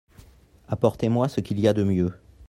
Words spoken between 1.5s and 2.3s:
y a de mieux.